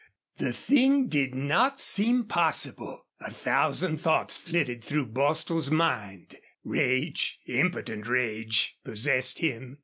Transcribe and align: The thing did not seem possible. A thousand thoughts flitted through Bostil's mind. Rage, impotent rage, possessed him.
The 0.39 0.51
thing 0.51 1.09
did 1.09 1.35
not 1.35 1.79
seem 1.79 2.23
possible. 2.23 3.05
A 3.19 3.29
thousand 3.29 3.97
thoughts 4.01 4.35
flitted 4.35 4.83
through 4.83 5.05
Bostil's 5.11 5.69
mind. 5.69 6.37
Rage, 6.63 7.37
impotent 7.45 8.07
rage, 8.07 8.79
possessed 8.83 9.37
him. 9.37 9.77